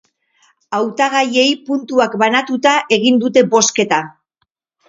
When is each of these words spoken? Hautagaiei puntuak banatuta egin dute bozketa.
Hautagaiei 0.77 1.45
puntuak 1.67 2.17
banatuta 2.23 2.75
egin 2.99 3.23
dute 3.25 3.45
bozketa. 3.53 4.01